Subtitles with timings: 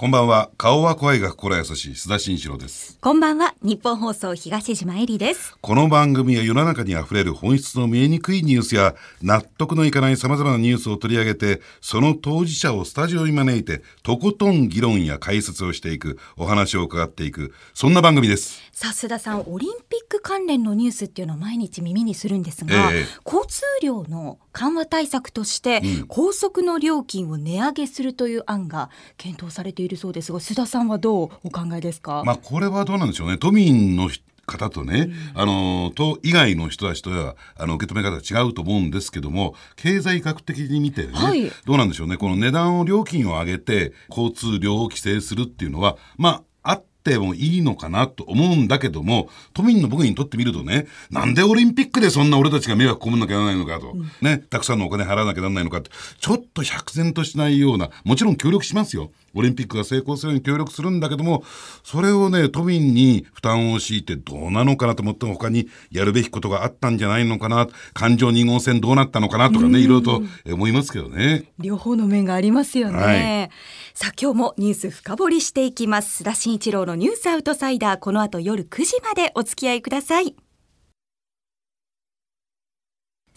[0.00, 0.48] こんばんは。
[0.56, 2.96] 顔は声が心優しい須田慎一郎です。
[3.02, 3.54] こんばんは。
[3.60, 5.58] 日本放送東島えりです。
[5.60, 18.58] この番組は世の中に溢れる本質の見えにくいニュースや納得のいかない様々なニュースを取り上げて、その当事者をスタジオに招いて、とことん議論や解説をしていく、お話を伺っていく、そんな番組です。
[18.72, 28.88] さあ須田さん、オリンピック関連のニュースっていうのを毎日耳にするんですが、ええ交通量の緩和対策として、うん高速の料金を値上げするという案が
[29.18, 32.22] 検討されているそうですが、須田さんはどうお考えですか？
[32.24, 33.38] まあ、これはどうなんでしょうね。
[33.38, 42.16] 都民の人方とね、あの、都以外の人たちとは、あの、受け止め方が違うと思うんですけども、経済学的に見てね、はいどうなんでしょうね。
[42.16, 59.12] この値段を、料金を上げて、交通量を規制するっていうのは、まあ、あってもいいのかなと思うんだけども、都民の僕にとってみるとね、なんでオリンピックでそんな俺たちが迷惑被んなきゃならないのかと、ね、たくさんのお金払わなきゃならないのかって、ちょっと百然としないような、もちろん協力しますよ。
[59.34, 61.44] オリンピックが成功するように協力するんだけども、
[61.82, 71.44] それをね、都民に負担を強いてどうなのかなと思っても他にやるべきことがあったんじゃないのかな、感情2号線どうなったのかなとかね、いろいろとえ思いますけどね。
[71.58, 72.98] 両方の面がありますよね。
[72.98, 73.14] は
[73.44, 73.50] い
[73.94, 76.22] さあ今日もニュース深掘りしていきます。
[76.22, 80.34] 須田慎一郎のニュースアウトサイダー、この後夜9時までお付き合いください。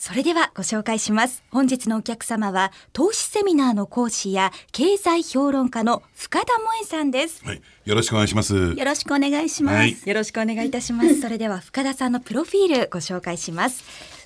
[0.06, 1.46] それではご紹介します。
[1.50, 7.42] 本日のお客様は、投資セミナーの講師や経済評論家の深田萌さんです。
[7.46, 7.62] はい。
[7.86, 8.54] よろしくお願いします。
[8.54, 9.76] よろしくお願いします。
[9.78, 11.22] はいよろしくお願いいたします。
[11.22, 13.82] それでは深田さんのプロフィールご紹介します。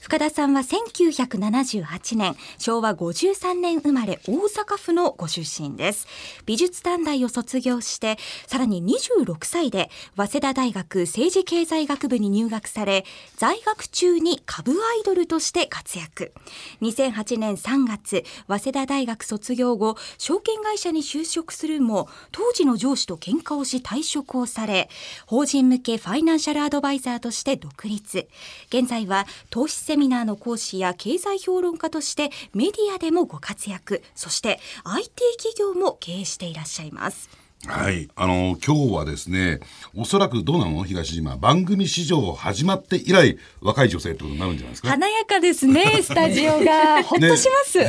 [0.07, 6.07] 深田さんは1978年、昭和53年生まれ大阪府のご出身です。
[6.45, 13.03] 美術短大を卒業して、さらに26歳で早稲田大学政治経済学部に入学され、
[13.35, 16.31] 在学中に株アイドルとして活躍。
[16.81, 24.89] 2008年3月、早稲田大学卒業後、証券会社に就職するも、当時の上司と喧嘩をし退職をされ、
[25.25, 28.29] 法人向けファイナンシャルアドバイザーとして独立。
[28.69, 37.29] 現在は投資セミナーの講師や経済評論家としてメディアでもご活躍、そして IT 企業も経営していらっしゃいます。
[37.65, 38.07] はい。
[38.15, 39.59] あの、今日はですね、
[39.95, 40.83] おそらくどうなの？
[40.83, 41.37] 東島。
[41.37, 44.89] 番組史上始まって以来、若い女性ってことになるんじゃないですか？
[44.89, 47.01] 華やかですね、 スタジオが。
[47.01, 47.79] ほっとします。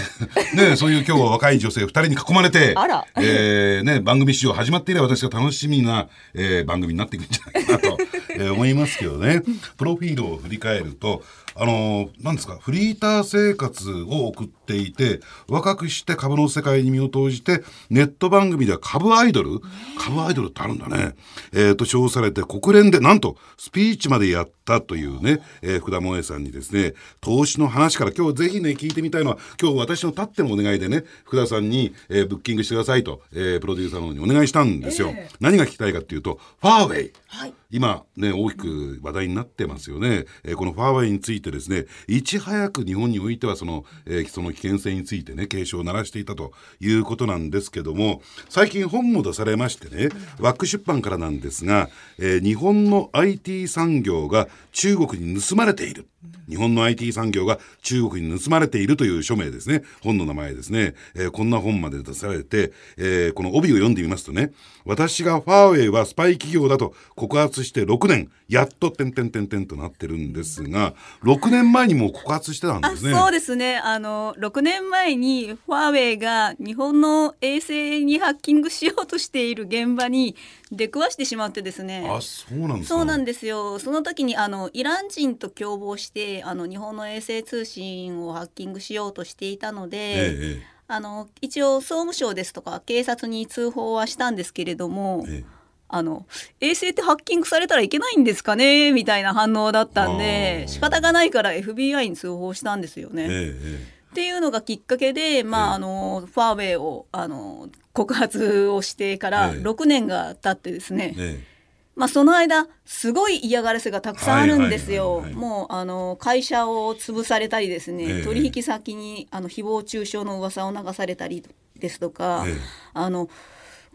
[0.57, 7.99] ね、そういう今日は若い女性2人に囲まれて、あらえーね、番組史上始まって以来私が楽しみな、えー番組になっていくんじゃないかなと、
[8.31, 9.43] えー思いますけどね。
[9.77, 11.23] プロフィールを振り返ると、
[11.61, 19.61] あのーなんですか、フリーター生活を送っていて、若くして株の世界に身を投じて、ネット番組では株アイドル
[19.99, 21.17] 株アイドルってあるんだね。
[21.53, 35.13] えーと、称されて国連で、なんと、スピーチまでやったというね、えー福田萌さんにですね、投資の話から今日ぜひね、聞いてみたいのは、今日私のたってのお願いでね、福田さんに、えーブッキングしてくださいと、えープロデューサーの方にお願いしたんですよ。
[35.41, 37.13] 何が聞きたいかっていうと、ファーウェイ。
[37.27, 40.25] はい今ね、大きく話題になってますよね。
[40.45, 51.88] えーこのファーウェイについてですね、いち早く日本においてはその、えーその危険性についてね、警鐘を鳴らしていたということなんですけども、最近本も出されましてね、ワック出版からなんですが、
[52.19, 56.06] えー日本の IT 産業が中国に盗まれている。
[56.49, 59.83] 日本の IT 産業が中国に盗まれているという署名ですね。
[60.03, 60.95] 本の名前ですね。
[61.15, 64.53] えーこんな本まで出されて、えーこの帯を読んでみますとね、
[64.84, 73.12] 私がファーウェイはスパイ企業だと告発して6年、やっと点々点々となってるんですが、6年前にもう告発してたんあですね。
[73.12, 80.34] そうですねあの6年前にファーウェイが日本の衛星にハッキングしようとしている現場に
[80.73, 82.95] 出くわしてしまってですねあ、そうなんですか。
[82.97, 86.08] そうなんですよその時にあのイラン人と共謀して
[86.45, 95.59] あの日本の衛星通信をハッキングしようとしていたので、えええあの一応総務省ですとか警察に通報はしたんですけれども、ええ。
[95.91, 96.27] あの
[96.61, 98.93] 衛星ってハッキングされたらいけないんですかね？
[98.93, 100.71] みたいな反応だったんあでー。
[100.71, 103.23] 仕方がないから FBI に通報したんですよね。
[103.25, 105.75] えええっていうのがきっかけで、まあ、ええ。
[105.75, 109.61] あのファーウェイをあの告発をしてからええ。
[109.61, 111.58] 6年が経ってですね、ええ
[111.98, 115.21] まあ、その間すごい嫌がらせがたくさんあるんですよ。
[115.34, 118.24] もうあの会社を潰されたりですね、ええ。
[118.24, 121.42] 取引先にあの誹謗中傷の噂を流されたり
[121.77, 122.54] ですとか、ええ。
[122.95, 123.28] あの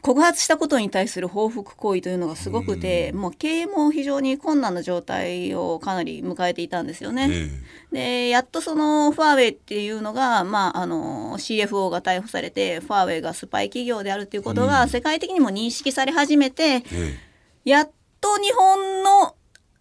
[0.01, 7.29] 告発したことに対する報復行為というのがすごくて、もう経営も非常に困難な状態をかなり迎えていたんですよね。
[7.31, 17.32] えでやっとそのファーウェイっていうのが、まあ、あの CFO が逮捕されてファーウェイがスパイ企業であるということが世界的にも認識され始めて、ええ
[17.65, 19.36] やっと日本の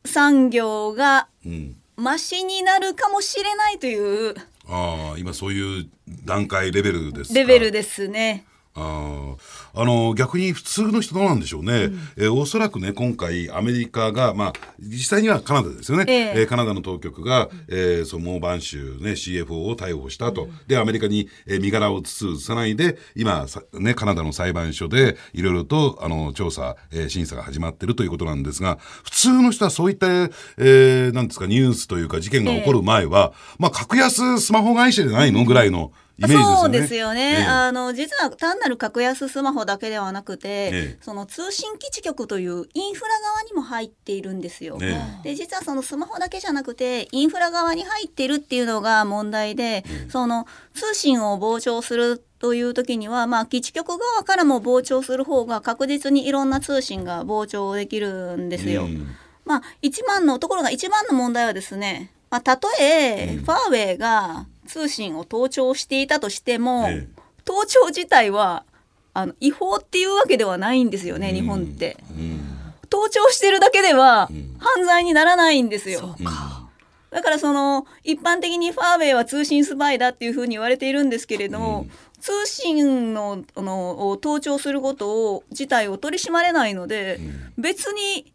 [0.04, 1.76] 産業がえうん。
[1.96, 4.34] マシになるかもしれないという
[4.66, 5.88] ああ、今そういう
[6.24, 7.38] 段階レベルですか？
[7.38, 8.44] レベルですね。
[8.74, 9.36] ああ
[9.84, 16.32] の逆に普通の人どうなんでしょうね、えーおそらくね今回アメリカがまあ実際にはカナダですよね、ええ。
[16.40, 36.56] えーカナダの当局が、えーそのモーバン州、ね、CFO を逮捕したと、でアメリカに、えー身柄を移す移さないで今さ、ね、カナダの裁判所でいろいろとあの調査、えー審査が始まっているということなんですが普通の人はそういった、えーなんですかニュースというか事件が起こる前は、まあ格安スマホ会社じゃないのぐらいのイメージですよね。
[36.56, 37.44] そうですよね、ええ。
[37.44, 40.98] あの実は単なる格安スマホだけではなくて、ええ。
[41.00, 44.78] その通信基地局というインフラ側にも入っているんですよ。
[44.80, 58.84] えで実はそのスマホだけじゃなくてインフラ側に入っているっていうのが問題で、その通信を傍聴するという時には、まあ、基地局側からも傍聴する方が確実にいろんな通信が傍聴できるんですよ。
[58.84, 59.06] うん。
[59.44, 67.22] まあ、一番のところが一番の問題はですね、まあ、たとえファーウェイが通信を盗聴していたとしても、ええ。
[67.44, 68.64] 盗聴自体は
[69.12, 71.98] あの違法っていうわけではないんですよね、日本って。
[72.10, 72.40] うん。
[72.88, 74.56] 盗聴してるだけではん。
[74.58, 76.00] 犯罪にならないんですよ。
[76.00, 76.70] そうか。
[77.10, 81.86] だからその一般的にファーウェイは通信スパイだっていうふうに言われているんですけれども、
[82.20, 87.20] 通信のあのを盗聴することを自体を取り締まれないので、
[87.58, 88.32] 別に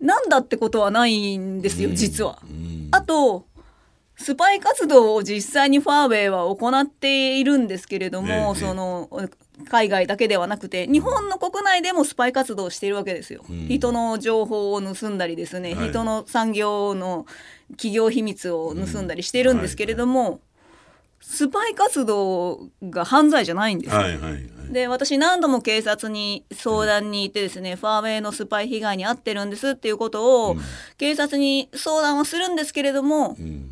[0.00, 2.40] なんだってことはないんですよ、実は。
[2.48, 2.88] うん。
[2.92, 3.46] あと
[4.16, 9.08] スパイ活動を実際にファーウェイは行っているんですけれども、ええその
[9.68, 13.68] 海外だけではなくて日本の国内でもスパイ活動をしているわけですよ、ん。
[13.68, 15.90] 人の情報を盗んだりですね、はい。
[15.90, 17.26] 人の産業の
[17.70, 20.40] 企業秘密を盗んだりしているんですけれども、
[21.20, 24.00] スパイ活動が犯罪じゃないんですよ。
[24.00, 24.50] はいはいはい。
[24.72, 30.56] で私何度も警察に相談に行ってですね、ファーウェイのスパイ被害に遭ってるんですっていうことを、
[30.96, 33.71] 警察に相談はするんですけれども、うん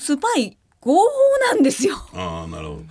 [0.00, 1.06] スパイ合法
[1.52, 1.94] なんですよ。
[2.14, 2.82] ああなるほど。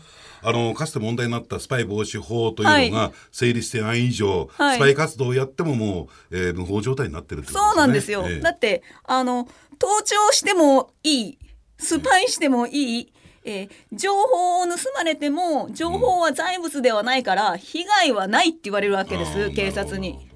[0.42, 8.26] あのかつて問題になったスパイ防止法というのが成立してない以上、はいスパイ活動をやってももう、えー無法状態になってるってことそうなんですよ。
[8.28, 11.40] ええだってあの盗聴してもいい
[11.78, 13.14] スパイしてもいい、
[13.44, 20.29] えー情報を盗まれても情報は財物ではないから被害はないって言われるわけです、警察に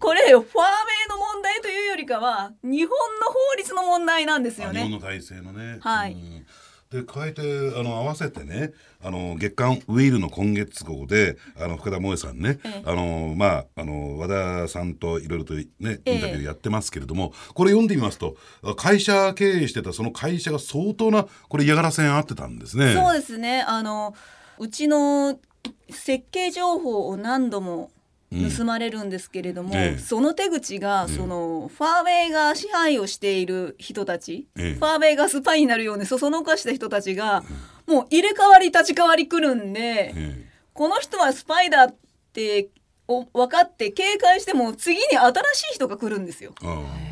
[0.00, 0.48] これファーウェイ
[1.10, 4.80] の問題というよりかは日本の法律の問題なんですよね。
[4.80, 5.78] あ日本の体制のね。
[5.80, 6.46] はいうん
[6.90, 7.40] で加えて
[7.76, 18.36] あの合わせてねあの月刊ウィールの今月号であの深田萌さんね、ええあのまああの和田さんといろいろとねインタビええューやってますけれども、これ読んでみますと
[18.76, 22.92] 会社経営してたその会社が相当なこれ嫌がらせにあってたんですね。
[22.92, 24.16] そうですねあの
[24.58, 25.38] うちの
[25.90, 27.92] 設計情報を何度も
[28.30, 29.98] 盗まれるんですけれども、ええ。
[29.98, 34.74] その手口が、そのファーウェイが支配をしている人たち、ええ。
[34.74, 37.42] ファーウェイがスパイになるようにそそのかした人たちが、
[37.86, 41.96] もう入れ替わり立ち替わり来るんで、えこの人はスパイだっ
[42.32, 42.68] て
[43.08, 46.54] お分かって警戒しても次に新しい人が来るんですよ。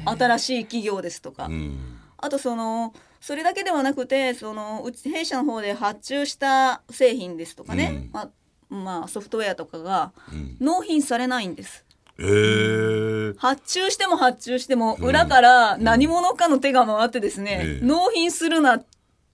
[0.05, 1.45] 新しい企業ですとか。
[1.45, 1.99] あうん。
[2.17, 8.11] あとそのそれだけではなくてそのうち弊社の方で発注した製品ですとかね、うん。
[8.13, 8.31] まあ
[8.71, 11.85] まあ、ソフトウェアとかがうん納品されないんです。
[12.21, 18.85] ええ発注しても発注しても裏から何者かの手が回ってですね、ええ納品するなっ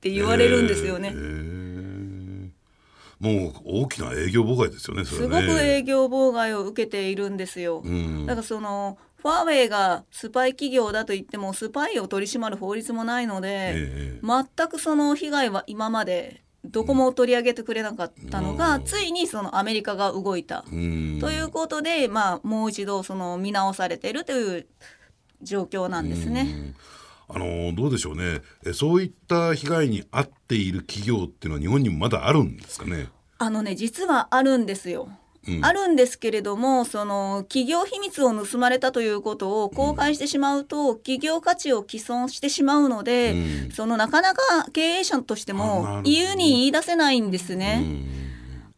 [0.01, 1.13] て言われるんですよね。
[1.15, 1.65] ええ
[3.21, 5.05] もう大きな営業妨害ですよね。
[5.07, 7.81] それすねごく営業妨害を受けているんですよ。
[7.85, 24.67] うんだからそのファーウェイがスパイ企業だと言ってもスパイを取り締まる法律もないので、ええ全くその被害は今までどこも取り上げてくれなかったのが、ついにそのアメリカが動いた、うんということで、まあ、もう一度その見直されているという
[25.43, 26.75] 状況なんですね。
[27.29, 33.09] あのどうでしょうねえそういった被害に遭っている企業っていうのは日本にもまだあるんですかね？
[33.39, 35.09] あのね実はあるんですよ。
[35.47, 35.65] うん。
[35.65, 43.71] あるんですけれどもその企業秘密を盗まれたということを公開してしまうと、企業価値を毀損してしまうので、うん。
[43.73, 47.83] そのなかなか経営者としても言うに言い出せないんですね。
[47.83, 48.25] うん。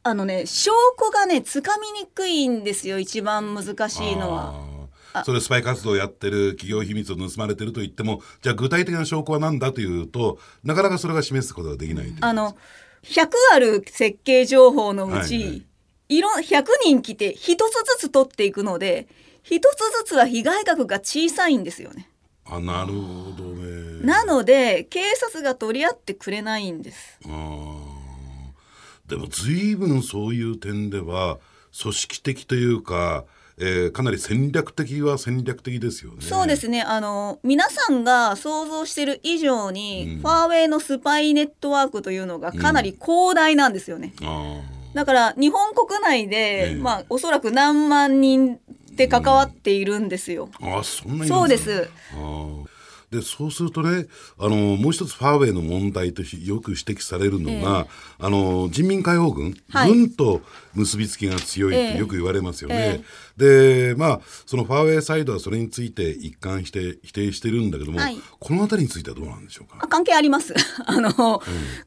[0.06, 0.70] あのね証
[1.00, 4.76] 拠がねつかみにくいんですよ一番難しいのは。
[5.24, 12.54] それスパイ活動をやってる企業秘密を盗まれてると言ってもじゃあ具体的な証拠は何だというとなかなかそれが示すことができないあの
[13.02, 15.66] 100ある設計情報のうち、はいはい
[16.08, 17.56] いろん100人来て1つず
[17.98, 19.08] つ取っていくので
[19.44, 22.08] 1つずつは被害額が小さいんですよね。
[22.44, 24.00] あなるほどね。
[24.02, 27.18] なので警察が取り合ってくれないんです。
[27.24, 31.38] あーでも随分そういう点では
[31.80, 33.24] 組織的というか、
[33.58, 36.18] えーかなり戦略的は戦略的ですよね。
[36.20, 44.12] そうですねあの皆さんが想像してる以上に、ファーウェイのスパイネットワークというのがかなり広大なんですよね。
[44.22, 44.60] あ
[44.96, 48.58] だから日本国内で、ええまあおそらく何万人
[48.92, 50.48] で関わっているんですよ。
[50.62, 51.90] あそんなそうです。
[52.14, 52.75] あー
[53.10, 54.06] でそうするとね
[54.38, 57.86] あのもう一つファーウェイの問題としてよく指摘されるのが、
[58.18, 60.42] あの人民解放軍、はい軍と
[60.74, 63.02] 結びつきが強いっええてよく言われますよね。
[63.36, 69.78] でまあそのファーウェイサイドはそれについて一貫して否定してるんだけども、はいこの辺りについてはどうなんでしょうか？
[69.80, 69.88] あ。
[69.88, 70.54] 関係あります。
[70.86, 71.10] あの、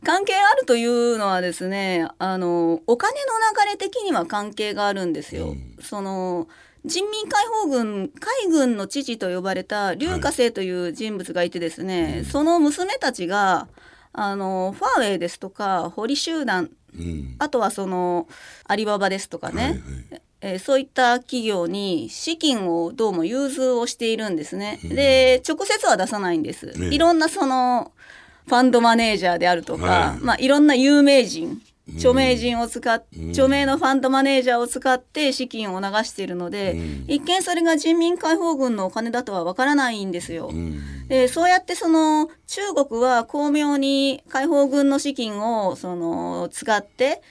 [0.04, 3.34] 関係あるというのはですね、あの、お金の
[3.66, 5.56] 流れ的には関係があるんですよ。
[5.82, 6.48] その、
[6.86, 13.68] 人民解放軍、海軍の父と呼ばれた劉華生という人物がいてですね、その娘たちが、
[14.14, 17.36] あの、ファーウェイですとか、堀集団、うん。
[17.38, 18.28] あとはその、
[18.66, 20.22] アリババですとかね、はいはい。
[20.42, 24.80] えーそういった企業に資金をどうも融通をしているんですね。
[24.84, 26.68] で直接は出さないんです。
[26.80, 27.92] ねいろんなその
[28.48, 30.24] ファンドマネージャーであるとか、はい。
[30.24, 31.62] まあ、いろんな有名人
[31.96, 37.06] 著名人を使っ著名のファンドマネージャーを使って資金を流しているので、うん。
[37.08, 40.50] 一見それが人民解放軍のお金だとはわからないんですよ。
[40.52, 41.08] うん。
[41.08, 47.22] でそうやってその中国は巧妙に解放軍の資金をその使って、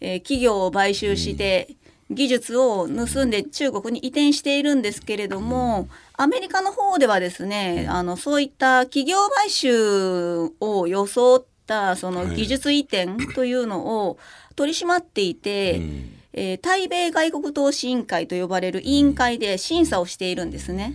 [0.00, 1.76] えー企業を買収して、
[2.10, 12.36] 技術を盗んで中国に移転しているんですけれども、アメリカの方ではですねあのそういった企業買収を装ったそのはい。
[12.36, 14.18] 技術移転というのを
[14.56, 16.18] 取り締まっていて、うん。
[16.34, 20.94] えー対米外国投資委員会と呼ばれる委員会で審査をしているんですね。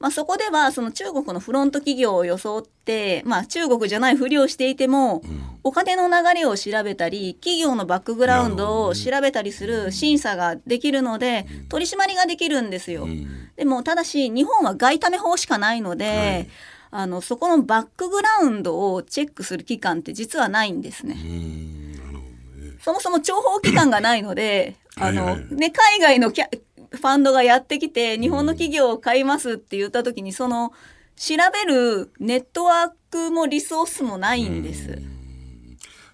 [0.00, 5.22] まあ、そこではその中国のフロント企業を装って、まあ、中国じゃないふりをしていても、
[5.62, 13.04] お金の流れを調べたり企業のバックグラウンドを調べたりする審査ができるので取り締まりができるんですよ。
[13.04, 13.50] うん。
[13.56, 16.48] でもただし日本は外為法しかないので、はい
[16.90, 21.16] あのそこのバックグラウンドをチェックする機関って実はないんですね。
[22.80, 26.48] そもそも諜報機関がないので、あの、はいはいね、海外のキャ
[26.90, 30.72] ファンドがやってきて、日本の企業を買いますって言った時に、その、
[31.16, 34.98] 調べるネットワークもリソースもないんです。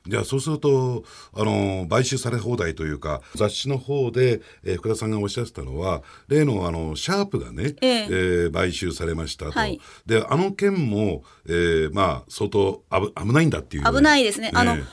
[0.08, 8.06] じゃあそうするとあの買収され放題というか雑誌の方で、えー福田さんがおっしゃってたのは例のあのシャープがね、ええ。
[8.48, 9.80] ー買収されましたと、はい。
[10.04, 13.84] であの件も、えーまあ相当危危ないんだっていう。
[13.84, 14.50] 危ないですね。
[14.54, 14.84] あのええ、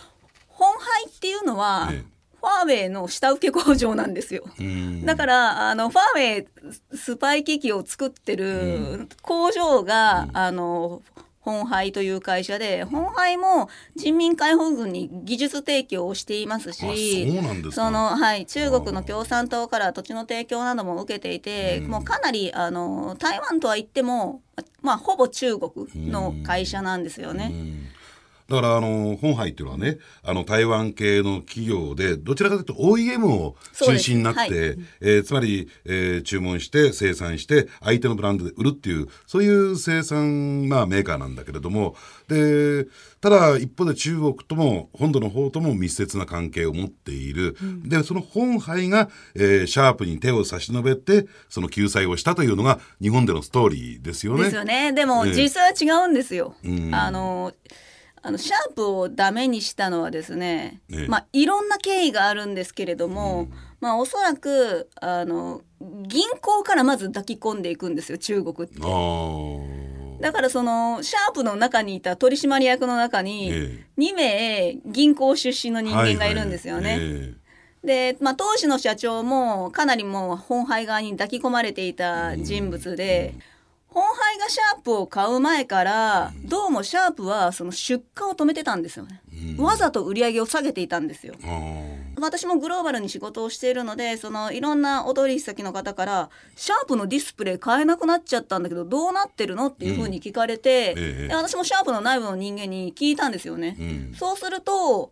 [0.47, 2.13] 本廃っていうのは、ええ。
[2.39, 4.43] ファーウェイの下請け工場なんですよ。
[4.59, 5.05] うん。
[5.05, 6.43] だからあのファーウェ
[6.93, 11.01] イスパイ機器を作ってる工場が、あの
[11.43, 17.75] 本廃という会社で本廃も人民解放軍に技術提供をしていますしあそうなんですか。
[17.75, 24.41] その、はい、中国の共産党から土地の提供なども受けていて、もうかなりあの台湾とは言っても、
[24.81, 25.71] まあ、ほぼ中国
[26.09, 27.51] の会社なんですよね。
[28.49, 41.95] うんだからあの本杯っていうのはねあの台湾系の企業でどちらかというと OEM を中心になって、そうですえーつまり、えー注文して生産して相手のブランドで売るっていうそういう生産、まあ、メーカーなんだけれども
[42.27, 42.85] で
[43.21, 54.43] ただ一方で中国とも本土の方とも密接な関係を持っている、でその本杯が、えーシャープに手を差し伸べてその救済をしたというのが日本でのストーリーですよね。
[54.43, 54.91] ですよね。
[54.93, 56.55] でもええ実際は違うんですよ。
[56.63, 57.53] うんあの
[58.25, 61.07] あのシャープをダメにしたのはですね、ええ。
[61.07, 63.49] まあいろんな経緯があるんですけれども、
[63.81, 68.79] まあおそらくあの銀行からまず抱き込んでいくんですよ中国って。
[70.21, 76.89] だからそのシャープの中にいた取締役の中にえ2名銀行出身の人間がいるんですよね。
[76.91, 77.09] はいはい。
[77.29, 77.43] え
[77.83, 83.35] で、まあ、当時の社長もかなりもう本廃側に抱き込まれていた人物で、
[83.93, 89.21] 本廃がシャープを買う前からどうもシャープはその出荷を止めてたんですよね。
[89.57, 91.35] わざと売り上げを下げていたんですよ。
[92.19, 100.93] 私もグローバルに仕事をしているのでそのいろんなお取引先の方から「シャープのディスプレイ買えなくなっちゃったんだけどどうなってるの?」っていうふうに聞かれて、え
[101.25, 103.75] えで私もシャープの内部の人間に聞いたんですよね。
[103.79, 105.11] うんそうすると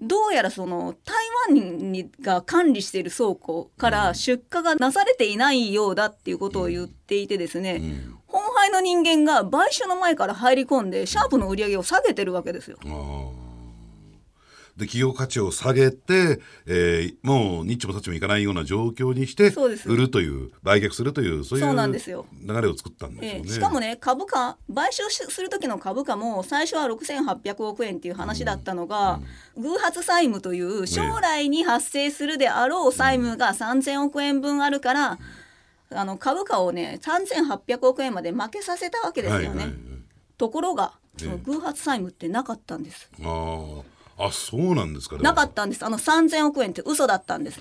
[0.00, 1.16] どうやらその台
[1.54, 8.16] 湾にが管理している倉庫から出荷がなされていないようだっていうことを言っていてですね、ん。
[8.26, 12.78] 本廃の人間が買収の前から入り込んでシャープの売り上げを下げてるわけですよ。
[14.76, 19.52] で企業価値を下げて、えーもうニッチもサッチもいかないような状況にして
[19.86, 23.42] 売るという売却するというそういう流れを作ったんですよね。
[23.42, 29.20] ええしかもね株価買収しする時の株価も最初は6800億円っていう話だったのが、
[29.56, 35.18] 偶発債務という将来に発生するであろう債務が3000億円分あるから、
[35.92, 39.46] あの株価をね3800億円まで負けさせたわけですよね。
[39.46, 39.76] はいはいはい。
[40.38, 43.10] ところがええその偶発債務ってなかったんです。
[43.20, 43.82] あー
[44.22, 45.84] あそうなんですかなかったんです。
[45.84, 47.60] あの3000億円って嘘だったんです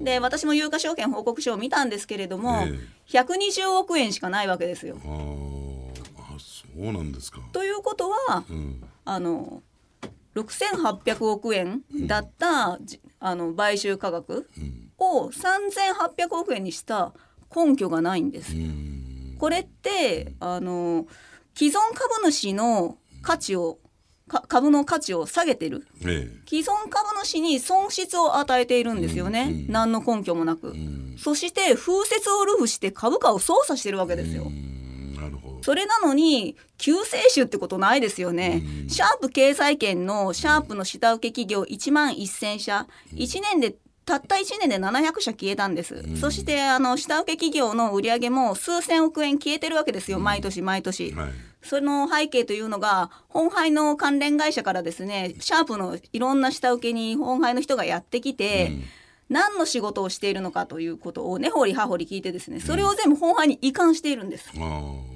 [0.00, 4.96] で私も有価証券報告書を見たんですけれども、え120億円しかないわけですよ。
[5.04, 7.40] あそうなんですか。
[7.52, 8.82] ということはうん。
[9.04, 9.62] あの
[10.34, 14.90] 6800億円だった、じあの買収価格うん。
[14.98, 17.12] を3800億円にした
[17.54, 18.52] 根拠がないんです。
[18.54, 19.36] うん。
[19.38, 21.06] これってあの
[21.54, 23.83] 既存株主の価値をか
[24.28, 25.86] 株の価値を下げてる。
[26.04, 29.66] え既存株主に損失を与えているんですよね、うんうん。
[29.68, 31.16] 何の根拠もなく、えうん。
[31.18, 35.62] そして風説をルフして株価を操作してるわけですよ、うんなるほど。
[35.62, 38.88] それなのに救世主ってことないですよね、うん。
[38.88, 46.16] シャープ経済圏のシャープの下請け企業1万1000社、1年でたった1年で700社消えたんです、ん。
[46.16, 50.18] そしてあの下請け企業の売り上げも数千億円消えてるわけですよ。
[50.18, 51.30] 毎年毎年、はい。
[51.62, 58.84] その背景というのが本廃の関連会社からですねシャープのいろんな下請けに本廃の人がやってきて、うん。
[59.30, 64.50] 何の仕事をしているのかということを根掘り葉掘り聞いてですねそれを全部本廃に移管しているんです。
[64.58, 65.13] ああなるほどね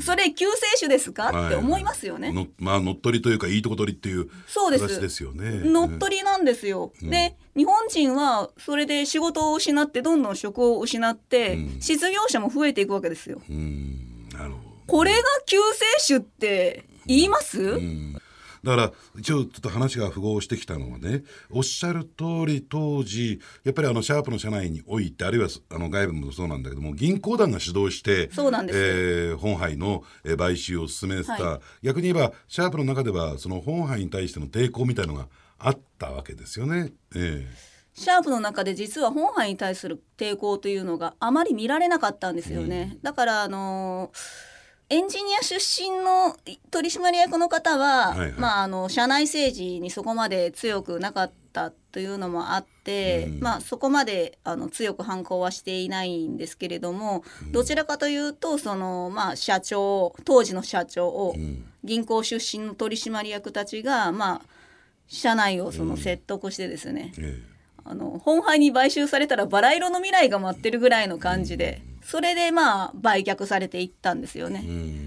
[0.00, 1.46] それ救世主ですか、はい。
[1.46, 2.32] って思いますよね。
[2.32, 4.86] のまあ乗っ取りというかいいとこ取りっていうそうです。
[4.86, 5.62] 形ですよね。
[5.64, 6.92] 乗っ取りなんですよ。
[7.02, 7.10] うん。
[7.10, 11.80] で日本人はそれで仕事を失ってどんどん職を失って、うん。
[11.80, 13.40] 失業者も増えていくわけですよ。
[13.48, 14.28] うん。
[14.32, 14.56] なるほど。
[14.86, 18.20] これが救世主って言います、うん
[18.66, 36.92] だから一応ちょっと話が符合してきたのはねおっしゃる通り当時やっぱりあのシャープの社内においてあるいはあの外部もそうなんだけども銀行団が主導してそうなんですえー本杯のえー買収を進めてた、は逆に言えばシャープの中ではその本杯に対しての抵抗みたいのがあったわけですよね。
[37.14, 37.46] え
[37.94, 42.98] シャープの中で実は本杯に対する抵抗というのがあまり見られなかったんですよね。
[43.02, 44.55] だからあのー
[44.88, 46.36] エンジニア出身の
[46.70, 48.32] 取締役の方は、はいはい。
[48.38, 53.40] まああの社内政治にそこまで強くなかったというのもあって、うん。
[53.40, 61.64] まあそこまであの強く反抗はしていないんですけれども、どちらかというとそのまあ社長当時の社長をえうん。
[61.82, 64.40] 銀行出身の取締役たちがまあ
[65.08, 67.40] 社内をその説得してですね、え
[67.84, 74.64] あの本杯に買収されたらバラ色の未来が待ってるぐらいの感じでそれでまあ売却されていったんですよえね。
[74.66, 75.06] うん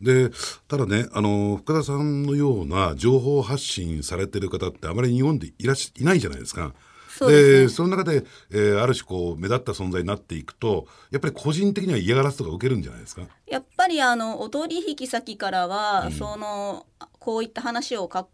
[0.00, 0.30] で
[0.66, 6.72] ただねあの深田さんのような情報発信されてる方ってあまり日本でいらっしいないじゃないですか。
[7.10, 13.22] そうですねその中で、えーある種こう目立った存在になっていくとやっぱり個人的には嫌がらせとか受けるんじゃないですか。
[13.46, 16.86] やっぱりあのお取引先からは、その
[17.20, 18.26] こういった話をか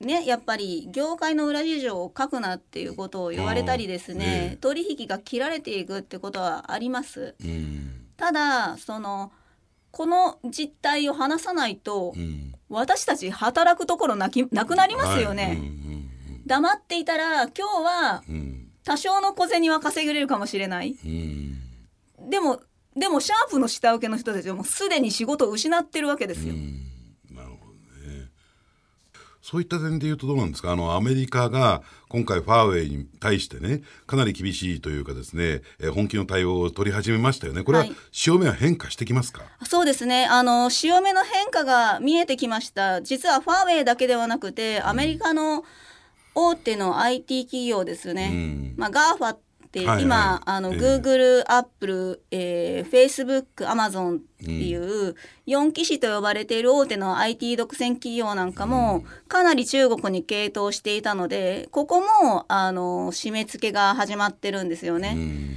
[0.00, 7.34] ねやっぱり業界の裏事情を書くなっていうことを言われたりですね、ええ取引が切られていくってことはあります。
[7.42, 8.06] うん。
[8.18, 9.32] ただその
[9.90, 12.52] この実態を話さないと、うん。
[12.68, 15.44] 私たち働くところなきなくなりますよね。
[15.44, 16.10] はいうん。
[16.46, 18.22] 黙っていたら今日は
[18.84, 20.96] 多少の小銭は稼げれるかもしれない。
[21.02, 22.28] うん。
[22.28, 22.60] でも
[22.94, 26.80] でもシャープの下請けの人たちはもうすでに仕事を失ってるわけですよ、うん。
[29.44, 30.72] そういった点で言うとどうなんですか？
[30.72, 37.62] あのアメリカが今回ファーウェイに対してねかなり厳しいというかですね、えー本気の対応を取り始めましたよね。
[37.62, 37.96] これははい。
[38.10, 40.24] 潮目は変化してきますか、そうですね。
[40.24, 43.02] あの潮目の変化が見えてきました。
[43.02, 45.62] 実はファーウェイだけではなくてアメリカの
[46.34, 48.74] 大手の IT 企業ですね、うん。
[48.78, 49.43] まあ、GAFA って
[49.80, 50.02] はいはい。
[50.04, 50.78] 今、あのええ。
[50.78, 55.14] Google、Apple、えー、Facebook、Amazon っていう
[55.46, 65.14] 4騎士と呼ばれている大手の IT 独占企業なんかもかなり中国に傾倒していたのでここもあの締め付けが始まってるんですようね。
[65.14, 65.54] ん。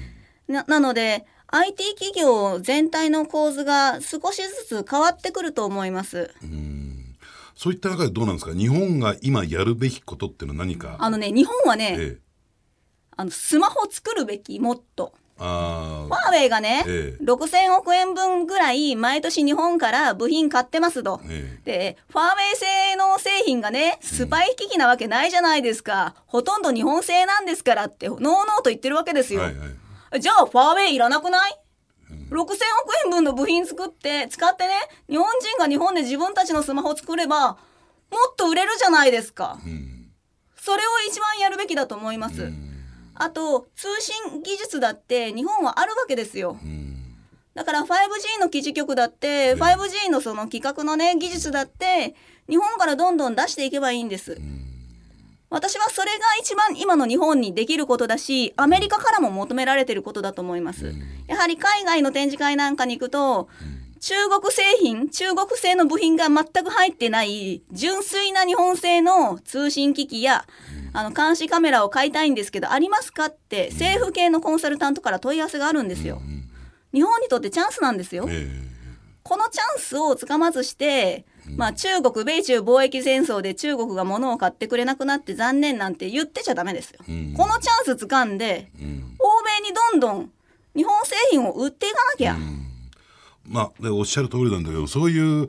[0.48, 6.32] ななので IT 企業全体の構図が少しずつ変わってくると思います。
[6.44, 7.16] うん。
[7.56, 8.54] そういった中でどうなんですか？
[8.54, 10.96] 日本が今やるべきことっていうのは何か？
[11.00, 12.27] あのね日本はね、ええ
[13.18, 15.14] あのスマホ作るべきもっと。
[15.40, 21.22] あファーウェイがね、ええ6000億円分ぐらい毎年日本から部品買ってますと。
[21.30, 26.16] えで、ファーウェイ製の製品がね、スパイ機器なわけないじゃないですか。
[26.26, 29.42] ほとんど日本製なんですからって、ノーノーと言ってるわけですよ。
[29.42, 31.60] えはいはいじゃあ、ファーウェイいらなくない、
[32.30, 32.58] 6000億
[33.06, 34.74] 円分の部品作って、使ってね、
[35.10, 37.58] 日本人が日本で自分たちのスマホ作れば、も
[38.32, 39.60] っと売れるじゃないですか。
[39.66, 39.88] うん
[40.60, 42.52] それを一番やるべきだと思います。
[43.20, 46.58] あと、通信技術だって日本はあるわけですよ。
[46.64, 46.88] うん
[47.58, 52.14] だから 5G の基地局だって、5G のその規格のね、技術だって、
[52.48, 54.40] 日本からどんどん出していけばいいんです。
[55.50, 60.94] 私はそれが一番今の日本にできることだし、アメリカからも求められてることだと思います。
[61.26, 63.50] やはり海外の展示会なんかに行くと、
[64.00, 70.46] 中国製品、中国製の部品が全く入ってない純粋な日本製の通信機器や、
[70.94, 76.22] あの監視カメラを買いたいんですけど、ありますかって政府系のコンサルタントから問い合わせがあるんですよ。
[76.94, 78.26] 日本にとってチャンスなんですよ。
[78.30, 78.48] え
[79.24, 81.26] このチャンスをつかまずして、
[81.58, 87.00] まあ中国、米中貿易戦争で中国が物を買ってくれなくなって残念なんて言ってちゃダメですよ。
[87.14, 90.32] んこのチャンス掴んで、えうん欧米にどんどん
[90.76, 92.38] 日本製品を売っていかなきゃ。
[93.48, 95.48] まあでおっしゃる通りなんだけどそういう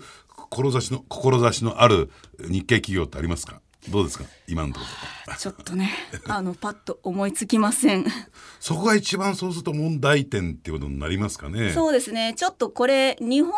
[0.50, 3.60] 志の志のある日系企業ってありますか？
[3.90, 4.24] どうですか？
[4.46, 4.86] 今のとこ
[5.28, 5.34] ろ。
[5.36, 5.92] ちょっとね、
[6.28, 8.04] あの、パッと思いつきません。
[8.60, 11.72] そこが一番そうすると問題点っていうことになりますかね？
[11.72, 12.34] そうですね。
[12.36, 13.52] ちょっとこれ、日本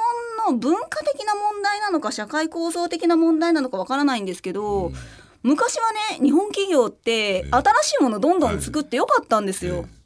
[0.49, 4.93] の文化的な問題なのか、社会構造的な問題なのかわからないんですけど、
[5.43, 9.87] 昔はね、日本企業って新しいものどんどん作ってよかったんですよ。
[9.87, 10.00] ええ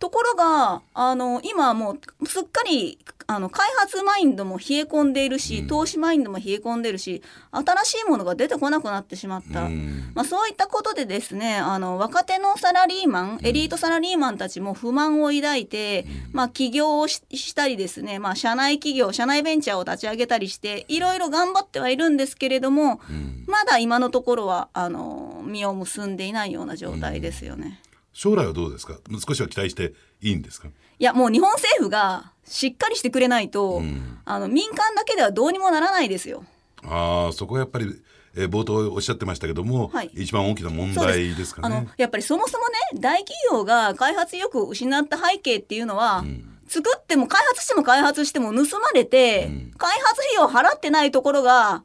[0.00, 9.64] ところが、あの、今はもうすっかり、あの、開発マインドも冷え込んでいるし、投資マインドも冷え込んでいるし、新しいものが出てこなくなってしまった。
[9.64, 10.00] うん。
[10.14, 23.00] まあ、そういったことでですねあの若手のサラリーマンエリートサラリーマンたちも不満を抱いて、まあ、起業をししたりですね、まあ、社内企業社内ベンチャーを立ち上げたりしていろいろ頑張ってはいるんですけれども、
[23.46, 27.80] まだ今のところはあの実を結んでいないような状態ですよね。
[28.12, 28.98] 将来はどうですか？
[29.26, 30.68] 少しは期待していいんですか？
[30.68, 30.72] い
[31.04, 34.18] やもう日本政府がしっかりしてくれないと、ん。
[34.24, 36.44] あの民間だけではどうにもならないですよ。
[36.84, 37.86] ああそこはやっぱり、
[38.34, 40.10] えー冒頭おっしゃってましたけども、はい。
[40.14, 41.88] 一番大きな問題ですかあのね。
[41.96, 46.24] やっぱりそもそもね大企業が開発意欲を失った背景っていうのは、
[46.68, 51.82] 作っても開発しても開発しても盗まれて、開発費用を払ってないところが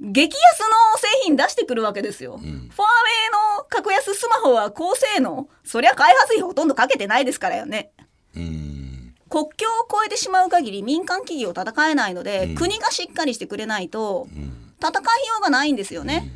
[0.00, 0.66] 激安の
[0.98, 2.36] 製品出してくるわけですよ。
[2.36, 3.29] ファーウェイの
[3.70, 5.48] 格安スマホは高性能。
[5.64, 7.92] そりゃ開発費ほとんどかけてないですからよね。
[8.36, 9.14] うん。
[9.30, 14.26] 国境を越えてしまう限り民間企業戦えないので、国がしっかりしてくれないと
[14.80, 16.30] 戦いようがないんですよね。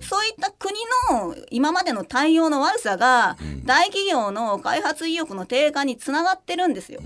[0.00, 0.74] そういった国
[1.10, 7.00] の今までの対応の悪さが大企業の開発意欲の低下につながってるんですよ。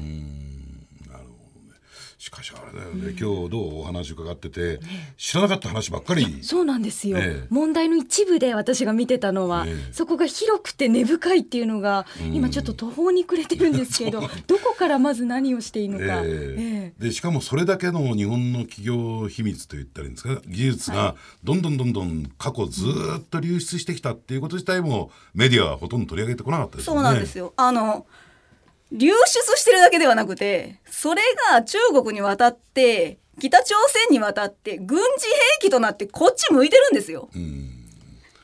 [2.23, 4.79] しかしあれだよね、今日どうお話伺ってて、
[5.17, 6.39] 知らなかった話ばっかり。
[6.45, 7.47] そうなんですよ、ええ。
[7.51, 9.93] 問題の一部で私が見てたのは、ええ。
[9.93, 16.93] そこが広くて根深いっていうのが、今ちょっと途方に暮れてるんですけどどこからまず何をしていいのか、ええ。
[17.01, 26.99] えでしかもそれだけの日本の企業秘密と言ったらいいんですか技術がどんどんどんどん過去ずーっと流出してきたっていうこと自体もメディアはほとんど取り上げてこなかったですよね。
[26.99, 27.53] そうなんですよ。
[27.57, 28.07] あの
[28.93, 35.27] 流出してるだけではなくてそれが中国に渡って北朝鮮に渡って軍事
[35.61, 37.29] 兵器となってこっち向いてるんですよ。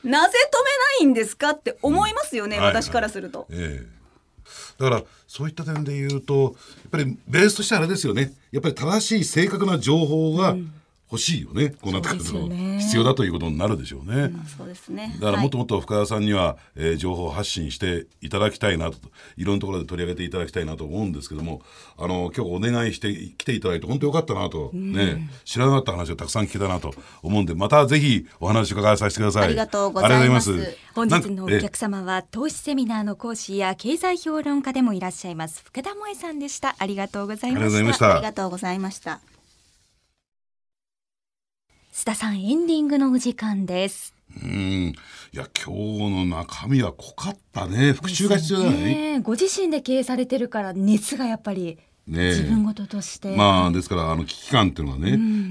[0.03, 2.63] なぜ止めないんですかって思いますよね、うん。
[2.63, 3.45] はい私からすると。
[3.51, 3.99] ええ。
[4.79, 6.53] だからそういった点で言うとやっ
[6.89, 8.33] ぱりベースとしてあれですよね。
[8.51, 10.55] やっぱり正しい正確な情報が
[11.11, 14.31] 欲しいよね、こうなってくると、必要だということになるでしょうね。
[14.57, 15.15] そうですね。
[15.19, 18.97] だからもっとはいもっと深谷さんには、えー情報を発信していただきたいなと
[19.37, 21.61] いろんなところで取り上げていただきたいなと思うんですけども
[21.97, 26.93] あの今日お願いして来ていただいて本当よかったなと、ね知らなかった話をたくさん聞けたなと
[27.23, 29.43] 思うんでまたぜひお話伺わさせてください。
[29.45, 30.77] ありがとうございます。
[30.93, 35.63] 本日のお客様は投資セミナーの講師や経済評論家でもいらっしゃいます。
[35.65, 36.75] 福田萌さんでした。
[36.77, 38.13] ありがとうございありましがとうございましたた。
[38.15, 39.38] ありがとうございました。
[41.99, 44.15] 須田さんエンディングのお時間です。
[44.41, 44.95] うん。
[45.33, 47.91] いや今日の中身は濃かったね。
[47.91, 48.77] 復習が必要だよね。
[48.77, 52.29] ねえご自身で経営されてるから熱がやっぱりねえ。
[52.29, 55.09] 自分事として、まあですからあの危機感っていうのはね、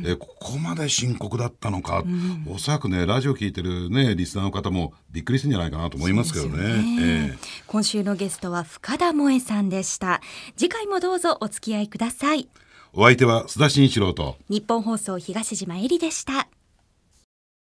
[0.08, 2.02] えーここまで深刻だったのか、
[2.46, 6.56] おそらくねラジオ聞いてるねリスナーの方もびっくりしてんじゃないかなと思いますけどね。
[6.56, 7.30] ねえ。
[7.34, 10.22] え今週のゲストは深田萌さんでした。
[10.56, 12.48] 次回もどうぞお付き合いください
[12.92, 14.36] お相手は須田慎一郎と。
[14.48, 16.48] 日本放送東島えりでした。